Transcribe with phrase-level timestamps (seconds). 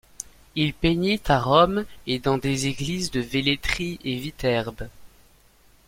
[0.55, 4.87] Il peignit à Rome et dans des églises de Velletri et Viterbe.